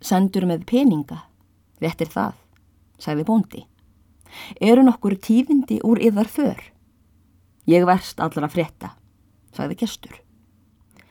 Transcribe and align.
Sendur 0.00 0.46
með 0.48 0.66
peninga, 0.68 1.22
réttir 1.80 2.10
það, 2.12 2.36
sagði 3.00 3.26
bóndi. 3.28 3.62
Eru 4.60 4.84
nokkur 4.84 5.16
tífindi 5.22 5.80
úr 5.84 6.00
yðar 6.02 6.28
för? 6.28 6.60
Ég 7.66 7.86
verst 7.88 8.20
allra 8.20 8.48
frétta, 8.52 8.92
sagði 9.56 9.80
gestur. 9.80 10.16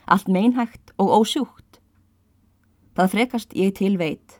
Allt 0.05 0.29
meinhægt 0.29 0.93
og 1.01 1.11
ósjúkt. 1.19 1.79
Það 2.95 3.11
frekast 3.11 3.55
ég 3.57 3.73
til 3.75 3.97
veit, 3.99 4.39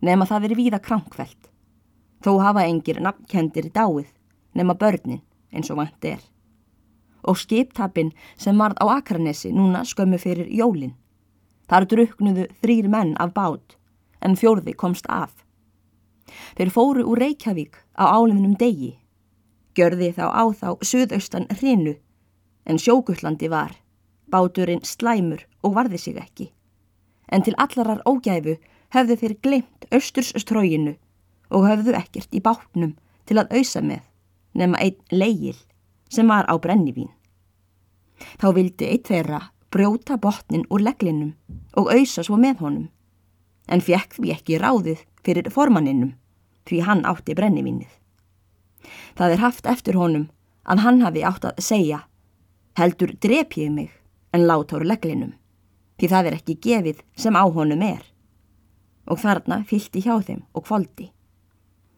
nema 0.00 0.28
það 0.28 0.46
veri 0.46 0.58
víða 0.60 0.82
krankveld. 0.82 1.48
Þó 2.22 2.38
hafa 2.38 2.66
engir 2.68 3.00
nafnkendir 3.02 3.72
dáið, 3.74 4.06
nema 4.54 4.76
börnin 4.78 5.22
eins 5.52 5.70
og 5.72 5.80
vant 5.80 6.06
er. 6.06 6.20
Og 7.26 7.38
skiptapin 7.38 8.12
sem 8.36 8.58
varð 8.58 8.78
á 8.82 8.98
Akranesi 8.98 9.50
núna 9.54 9.82
skömmu 9.86 10.18
fyrir 10.18 10.48
jólinn. 10.50 10.94
Þar 11.72 11.86
druknuðu 11.88 12.42
þrýr 12.60 12.86
menn 12.92 13.14
af 13.16 13.30
bát, 13.32 13.78
en 14.20 14.34
fjórði 14.36 14.74
komst 14.76 15.06
af. 15.08 15.30
Þeir 16.58 16.70
fóru 16.74 17.04
úr 17.08 17.22
Reykjavík 17.22 17.78
á 17.96 18.12
áliðnum 18.12 18.58
degi. 18.60 18.90
Gjörði 19.72 20.10
þá 20.18 20.26
á 20.36 20.44
þá 20.52 20.68
suðaustan 20.84 21.46
hrinu, 21.48 21.94
en 22.68 22.76
sjógullandi 22.76 23.48
var. 23.48 23.72
Báturinn 24.28 24.84
slæmur 24.84 25.46
og 25.64 25.78
varði 25.78 26.02
sig 26.02 26.20
ekki. 26.20 26.50
En 27.32 27.40
til 27.40 27.56
allarar 27.56 28.04
ógæfu 28.04 28.58
hefðu 28.92 29.16
þeir 29.22 29.36
glemt 29.40 29.88
austurstróginu 29.88 30.98
og 31.48 31.66
höfðu 31.70 31.96
ekkert 31.96 32.36
í 32.36 32.44
bátnum 32.44 32.92
til 33.24 33.40
að 33.40 33.56
auðsa 33.56 33.80
með, 33.80 34.04
nema 34.52 34.76
einn 34.76 35.00
leigil 35.08 35.56
sem 36.12 36.28
var 36.28 36.44
á 36.52 36.54
brennivín. 36.60 37.08
Þá 38.36 38.48
vildi 38.60 38.92
eitt 38.92 39.08
þeirra 39.08 39.40
brjóta 39.72 40.18
botnin 40.20 40.66
úr 40.70 40.84
leglinum 40.84 41.32
og 41.76 41.90
auðsa 41.94 42.24
svo 42.26 42.36
með 42.36 42.62
honum, 42.64 42.88
en 43.68 43.80
fekk 43.80 44.18
því 44.18 44.34
ekki 44.36 44.60
ráðið 44.60 45.04
fyrir 45.24 45.50
formanninum 45.50 46.14
því 46.68 46.80
hann 46.86 47.04
átti 47.08 47.34
brennivínið. 47.38 47.90
Það 49.16 49.36
er 49.36 49.44
haft 49.44 49.68
eftir 49.70 49.98
honum 49.98 50.28
að 50.68 50.82
hann 50.84 51.02
hafi 51.02 51.24
átt 51.26 51.46
að 51.48 51.62
segja 51.62 52.04
heldur 52.78 53.14
drep 53.20 53.56
ég 53.56 53.72
mig 53.72 53.90
en 54.32 54.46
lát 54.46 54.72
áru 54.72 54.86
leglinum 54.88 55.34
því 56.00 56.08
það 56.10 56.28
er 56.28 56.36
ekki 56.38 56.58
gefið 56.66 57.02
sem 57.16 57.36
á 57.36 57.44
honum 57.44 57.82
er 57.86 58.02
og 59.10 59.18
þarna 59.18 59.62
fylgti 59.66 60.02
hjá 60.04 60.14
þeim 60.22 60.44
og 60.54 60.66
kvoldi. 60.66 61.10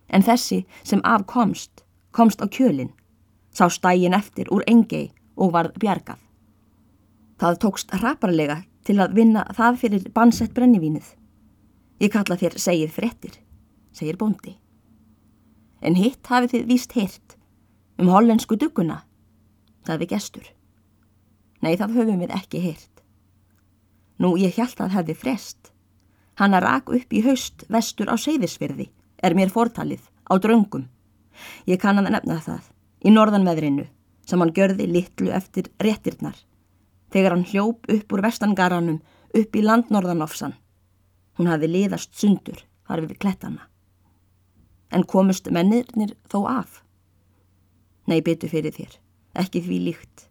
En 0.09 0.25
þessi 0.25 0.65
sem 0.83 1.03
afkomst 1.05 1.85
komst 2.15 2.41
á 2.41 2.47
kjölinn, 2.47 2.93
sá 3.53 3.69
stægin 3.69 4.17
eftir 4.17 4.49
úr 4.55 4.65
engei 4.71 5.13
og 5.37 5.53
varð 5.53 5.77
bjargað. 5.83 6.24
Það 7.41 7.61
tókst 7.65 7.95
hraparlega 7.95 8.63
til 8.87 9.01
að 9.03 9.17
vinna 9.17 9.47
það 9.57 9.81
fyrir 9.81 10.11
bansett 10.15 10.55
brennivínið. 10.55 11.07
Ég 12.03 12.13
kalla 12.13 12.39
þér 12.39 12.59
segið 12.61 12.95
frettir 12.95 13.41
segir 13.95 14.19
bóndi. 14.19 14.57
En 15.85 15.97
hitt 15.99 16.27
hafið 16.27 16.55
þið 16.55 16.67
víst 16.71 16.95
hirt 16.97 17.37
um 18.01 18.11
hollensku 18.11 18.59
dugguna, 18.59 19.03
sagði 19.87 20.09
gestur. 20.11 20.47
Nei, 21.63 21.77
það 21.79 21.95
höfum 22.01 22.23
við 22.25 22.35
ekki 22.35 22.63
hirt. 22.65 23.03
Nú, 24.19 24.35
ég 24.41 24.57
hjælt 24.57 24.81
að 24.83 24.97
hefði 24.99 25.17
frest. 25.19 25.71
Hanna 26.41 26.61
rak 26.63 26.91
upp 26.91 27.15
í 27.15 27.23
haust 27.23 27.63
vestur 27.71 28.11
á 28.11 28.19
seyðisfyrði, 28.19 28.89
er 29.23 29.37
mér 29.39 29.53
fortalið, 29.55 30.03
á 30.27 30.35
draungum. 30.43 30.89
Ég 31.71 31.79
kann 31.83 32.01
að 32.03 32.11
nefna 32.11 32.41
það, 32.43 32.65
í 33.07 33.15
norðanveðrinu, 33.15 33.87
sem 34.27 34.43
hann 34.43 34.55
görði 34.55 34.89
litlu 34.91 35.31
eftir 35.35 35.71
réttirnar, 35.83 36.35
þegar 37.15 37.37
hann 37.37 37.47
hljóp 37.49 37.87
upp 37.95 38.17
úr 38.17 38.25
vestangaranum 38.27 38.99
upp 39.35 39.55
í 39.57 39.63
landnorðanofsan. 39.63 40.57
Hún 41.39 41.51
hafi 41.51 41.71
liðast 41.71 42.13
sundur, 42.19 42.59
þar 42.87 43.07
við 43.07 43.23
klettana 43.23 43.69
en 44.95 45.05
komust 45.11 45.51
mennirnir 45.51 46.15
þó 46.31 46.45
af. 46.49 46.81
Nei, 48.07 48.21
byttu 48.23 48.49
fyrir 48.51 48.75
þér, 48.75 48.93
ekki 49.43 49.63
því 49.65 49.79
líkt, 49.89 50.27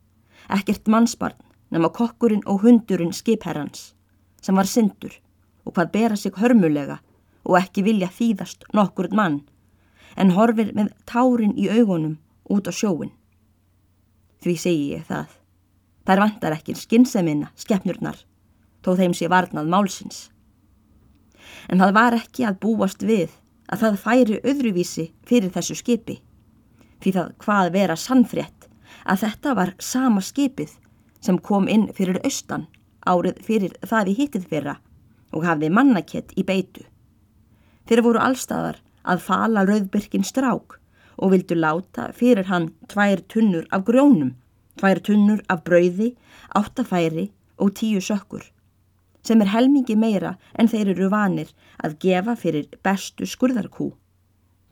ekkert 0.47 0.89
mannsbarn 0.91 1.39
nema 1.73 1.89
kokkurinn 1.93 2.45
og 2.49 2.61
hundurinn 2.63 3.15
skipherrans, 3.15 3.91
sem 4.41 4.55
var 4.55 4.69
syndur 4.69 5.15
og 5.65 5.75
hvað 5.75 5.91
bera 5.95 6.19
sig 6.19 6.35
hörmulega 6.37 6.99
og 7.43 7.57
ekki 7.59 7.83
vilja 7.83 8.11
þýðast 8.13 8.67
nokkur 8.77 9.09
mann, 9.11 9.41
en 10.15 10.35
horfir 10.37 10.71
með 10.77 10.93
tárin 11.09 11.55
í 11.59 11.67
augunum 11.73 12.19
út 12.53 12.69
á 12.69 12.71
sjóin. 12.71 13.11
Því 14.43 14.55
segi 14.59 14.85
ég 14.93 15.07
það. 15.07 15.31
Þær 16.03 16.19
vantar 16.19 16.55
ekki 16.57 16.75
skinsemina, 16.75 17.51
skeppnurnar, 17.55 18.17
þó 18.83 18.95
þeim 18.99 19.15
sé 19.15 19.29
varnað 19.31 19.71
málsins. 19.71 20.27
En 21.71 21.79
það 21.79 21.95
var 21.95 22.17
ekki 22.17 22.45
að 22.47 22.59
búast 22.65 23.03
við 23.07 23.31
að 23.71 23.85
það 23.85 23.99
færi 24.03 24.39
öðruvísi 24.43 25.09
fyrir 25.27 25.53
þessu 25.55 25.77
skipi. 25.79 26.19
Því 26.99 27.15
það 27.17 27.33
hvað 27.43 27.73
vera 27.77 27.99
sannfrétt 27.99 28.67
að 29.03 29.23
þetta 29.25 29.55
var 29.59 29.73
sama 29.79 30.21
skipið 30.23 30.77
sem 31.23 31.39
kom 31.39 31.69
inn 31.71 31.89
fyrir 31.95 32.19
austan 32.23 32.67
árið 33.07 33.39
fyrir 33.43 33.75
það 33.83 34.11
í 34.11 34.15
hittið 34.19 34.47
fyrra 34.51 34.77
og 35.33 35.45
hafði 35.47 35.71
mannakett 35.73 36.31
í 36.39 36.45
beitu. 36.47 36.83
Þeir 37.87 38.03
voru 38.05 38.21
allstaðar 38.23 38.79
að 39.03 39.23
fala 39.25 39.65
rauðbyrkin 39.67 40.23
strák 40.27 40.77
og 41.17 41.33
vildu 41.33 41.57
láta 41.57 42.09
fyrir 42.15 42.47
hann 42.47 42.71
tvær 42.91 43.21
tunnur 43.31 43.67
af 43.75 43.83
grjónum, 43.87 44.33
tvær 44.79 45.01
tunnur 45.05 45.43
af 45.49 45.63
brauði, 45.67 46.13
áttafæri 46.55 47.29
og 47.57 47.73
tíu 47.77 48.01
sökkur 48.01 48.45
sem 49.23 49.41
er 49.41 49.51
helmingi 49.53 49.95
meira 49.95 50.35
en 50.59 50.69
þeir 50.69 50.93
eru 50.93 51.09
vanir 51.11 51.51
að 51.83 51.97
gefa 52.03 52.35
fyrir 52.39 52.67
bestu 52.83 53.27
skurðarkú. 53.29 53.93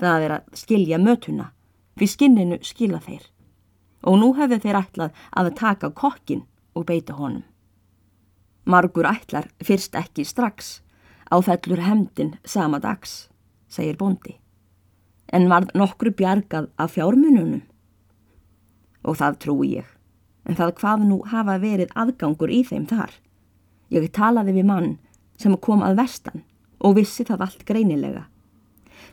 Það 0.02 0.26
er 0.26 0.36
að 0.38 0.60
skilja 0.64 1.00
mötuna, 1.00 1.52
fyrir 1.96 2.12
skinninu 2.12 2.60
skila 2.66 3.00
þeir. 3.06 3.24
Og 4.04 4.18
nú 4.20 4.32
hefur 4.38 4.62
þeir 4.62 4.80
ætlað 4.82 5.26
að 5.38 5.54
taka 5.60 5.92
kokkin 5.96 6.44
og 6.76 6.88
beita 6.90 7.16
honum. 7.16 7.46
Margur 8.66 9.08
ætlar 9.10 9.48
fyrst 9.64 9.96
ekki 9.98 10.26
strax, 10.26 10.82
áfellur 11.32 11.82
hemdin 11.82 12.36
sama 12.46 12.80
dags, 12.82 13.30
segir 13.70 13.98
bondi. 13.98 14.38
En 15.32 15.48
varð 15.50 15.72
nokkru 15.78 16.12
bjargað 16.12 16.68
af 16.78 16.98
fjármununum. 16.98 17.62
Og 19.04 19.18
það 19.18 19.40
trúi 19.44 19.70
ég, 19.78 19.88
en 20.46 20.58
það 20.58 20.76
hvað 20.82 21.06
nú 21.10 21.22
hafa 21.32 21.58
verið 21.62 21.94
aðgangur 21.98 22.52
í 22.54 22.62
þeim 22.68 22.86
þar. 22.90 23.14
Ég 23.92 24.12
talaði 24.16 24.56
við 24.60 24.68
mann 24.70 24.92
sem 25.42 25.58
kom 25.58 25.82
að 25.84 25.98
vestan 26.04 26.44
og 26.80 26.96
vissi 26.98 27.26
það 27.28 27.48
allt 27.48 27.66
greinilega. 27.66 28.28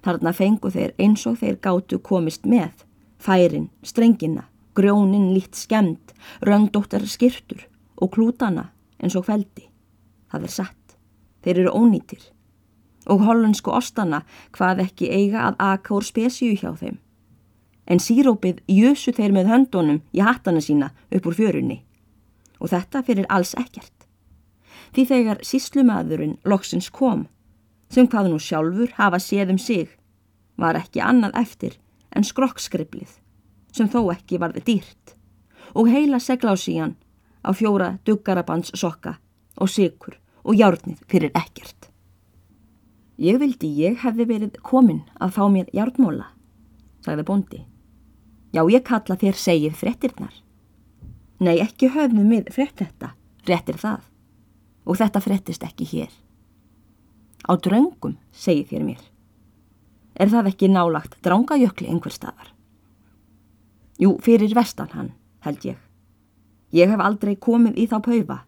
Þarna 0.04 0.32
fengu 0.36 0.70
þeir 0.70 0.94
eins 1.00 1.24
og 1.26 1.40
þeir 1.40 1.58
gátu 1.64 1.98
komist 1.98 2.46
með, 2.46 2.84
færin, 3.18 3.68
strengina, 3.82 4.46
grjónin 4.78 5.32
lít 5.34 5.56
skemmt, 5.58 6.14
röngdóttar 6.44 7.06
skirtur 7.08 7.64
og 7.96 8.12
klútana 8.14 8.68
eins 9.02 9.16
og 9.18 9.26
feldi. 9.26 9.66
Það 10.30 10.44
er 10.44 10.54
satt. 10.54 10.96
Þeir 11.42 11.62
eru 11.64 11.74
ónýtir. 11.74 12.22
Og 13.08 13.24
hollensku 13.24 13.72
ostana 13.72 14.22
hvað 14.52 14.84
ekki 14.84 15.08
eiga 15.08 15.46
að 15.48 15.60
aka 15.64 15.94
úr 15.96 16.04
spesíu 16.04 16.56
hjá 16.58 16.74
þeim. 16.76 16.98
En 17.88 18.02
sírópið 18.04 18.60
jösu 18.68 19.14
þeir 19.16 19.32
með 19.32 19.52
höndunum 19.52 20.02
í 20.12 20.20
hattana 20.20 20.60
sína 20.60 20.92
upp 21.08 21.26
úr 21.30 21.38
fjörunni. 21.38 21.82
Og 22.60 22.68
þetta 22.74 23.04
fyrir 23.06 23.28
alls 23.32 23.54
ekkert 23.56 23.98
því 24.94 25.04
þegar 25.08 25.42
síslumadurinn 25.44 26.38
loksins 26.48 26.88
kom, 26.94 27.26
sem 27.92 28.08
hvað 28.08 28.32
nú 28.32 28.40
sjálfur 28.42 28.94
hafa 28.98 29.20
séð 29.22 29.54
um 29.54 29.60
sig, 29.62 29.90
var 30.56 30.78
ekki 30.78 31.02
annað 31.04 31.36
eftir 31.42 31.76
en 32.14 32.26
skrokkskriplið, 32.26 33.10
sem 33.72 33.88
þó 33.90 34.08
ekki 34.14 34.40
varði 34.40 34.64
dýrt, 34.66 35.14
og 35.74 35.90
heila 35.92 36.20
seglásíjan 36.22 36.96
á 37.44 37.50
fjóra 37.54 37.96
duggarabands 38.08 38.72
sokka 38.74 39.18
og 39.58 39.70
sikur 39.70 40.18
og 40.44 40.56
járnið 40.56 41.02
fyrir 41.10 41.34
ekkert. 41.36 41.90
Ég 43.18 43.38
vildi 43.42 43.70
ég 43.82 43.98
hefði 44.04 44.28
verið 44.30 44.60
komin 44.62 45.02
að 45.18 45.34
fá 45.34 45.44
mér 45.50 45.70
járnmóla, 45.74 46.30
sagði 47.02 47.26
bondi. 47.26 47.64
Já, 48.48 48.62
ég 48.72 48.84
kalla 48.84 49.16
þér 49.20 49.36
segið 49.36 49.74
frettirnar. 49.76 50.32
Nei, 51.44 51.58
ekki 51.60 51.90
höfnum 51.92 52.30
við 52.32 52.48
frett 52.54 52.80
þetta, 52.80 53.12
frettir 53.44 53.76
það 53.78 54.06
og 54.88 54.96
þetta 54.96 55.20
frettist 55.20 55.66
ekki 55.66 55.84
hér. 55.90 56.12
Á 57.44 57.52
draungum, 57.60 58.16
segi 58.32 58.64
þér 58.70 58.86
mér. 58.86 59.02
Er 60.18 60.32
það 60.32 60.48
ekki 60.50 60.70
nálagt 60.72 61.18
drangajökli 61.22 61.90
einhver 61.92 62.14
staðar? 62.14 62.54
Jú, 64.00 64.16
fyrir 64.24 64.56
vestan 64.56 64.90
hann, 64.96 65.12
held 65.44 65.68
ég. 65.68 65.78
Ég 66.72 66.88
hef 66.88 67.04
aldrei 67.04 67.36
komið 67.36 67.76
í 67.76 67.86
þá 67.90 67.98
paufa. 68.00 68.40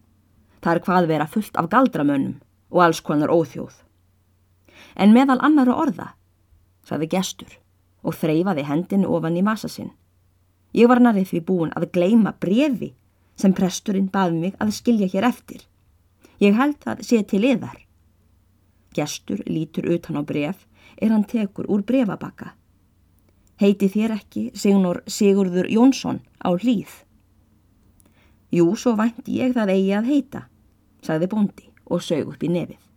Það 0.61 0.73
er 0.73 0.83
hvað 0.87 1.09
vera 1.13 1.29
fullt 1.29 1.57
af 1.61 1.69
galdramönnum 1.69 2.39
og 2.73 2.83
alls 2.87 3.05
konar 3.05 3.31
óþjóð. 3.33 3.73
En 4.97 5.13
meðal 5.13 5.39
annara 5.45 5.77
orða, 5.77 6.13
sagði 6.89 7.13
gestur 7.13 7.60
og 8.01 8.17
þreyfaði 8.17 8.65
hendinu 8.67 9.11
ofan 9.15 9.37
í 9.37 9.43
massa 9.45 9.69
sinn. 9.69 9.91
Ég 10.73 10.87
var 10.87 11.01
narið 11.03 11.31
því 11.31 11.41
búin 11.47 11.73
að 11.75 11.89
gleima 11.95 12.33
brefi 12.39 12.93
sem 13.35 13.53
presturinn 13.53 14.09
baði 14.11 14.39
mig 14.39 14.57
að 14.59 14.73
skilja 14.77 15.09
hér 15.11 15.27
eftir. 15.27 15.61
Ég 16.41 16.57
held 16.57 16.79
það 16.81 17.03
sé 17.05 17.21
til 17.27 17.43
yðar. 17.45 17.77
Gestur 18.95 19.43
lítur 19.47 19.87
utan 19.93 20.19
á 20.19 20.23
bref 20.25 20.65
er 20.97 21.11
hann 21.13 21.27
tekur 21.27 21.69
úr 21.69 21.83
brefabakka. 21.87 22.53
Heiti 23.61 23.91
þér 23.93 24.15
ekki 24.17 24.49
Signor 24.57 25.03
Sigurður 25.05 25.69
Jónsson 25.69 26.21
á 26.41 26.49
hlýð? 26.57 26.91
Jú, 28.51 28.73
svo 28.75 28.95
vænt 28.99 29.27
ég 29.29 29.53
það 29.55 29.75
eigi 29.75 29.91
að 29.95 30.09
heita, 30.11 30.41
sagði 31.05 31.29
bondi 31.31 31.67
og 31.85 32.01
sög 32.03 32.33
upp 32.33 32.43
í 32.43 32.49
nefið. 32.51 32.90